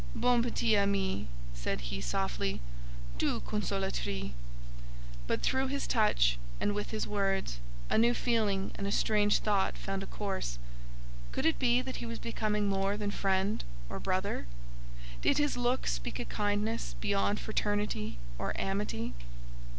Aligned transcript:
"Bonne 0.15 0.41
petite 0.41 0.75
amie!" 0.79 1.27
said 1.53 1.81
he, 1.81 2.01
softly; 2.01 2.59
"douce 3.19 3.43
consolatrice!" 3.45 4.31
But 5.27 5.43
through 5.43 5.67
his 5.67 5.85
touch, 5.85 6.39
and 6.59 6.73
with 6.73 6.89
his 6.89 7.05
words, 7.05 7.59
a 7.87 7.99
new 7.99 8.15
feeling 8.15 8.71
and 8.73 8.87
a 8.87 8.91
strange 8.91 9.37
thought 9.37 9.77
found 9.77 10.01
a 10.01 10.07
course. 10.07 10.57
Could 11.31 11.45
it 11.45 11.59
be 11.59 11.83
that 11.83 11.97
he 11.97 12.07
was 12.07 12.17
becoming 12.17 12.67
more 12.67 12.97
than 12.97 13.11
friend 13.11 13.63
or 13.89 13.99
brother? 13.99 14.47
Did 15.21 15.37
his 15.37 15.55
look 15.55 15.85
speak 15.85 16.19
a 16.19 16.25
kindness 16.25 16.95
beyond 16.99 17.39
fraternity 17.39 18.17
or 18.39 18.59
amity? 18.59 19.13